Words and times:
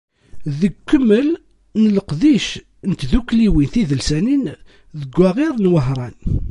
Deg 0.59 0.73
ukemmel 0.77 1.29
n 1.81 1.83
leqdic 1.95 2.47
n 2.89 2.91
tdukkliwin 2.99 3.67
tidelsanin 3.73 4.43
deg 4.99 5.11
waɣir 5.19 5.53
n 5.57 5.69
Wehran. 5.73 6.15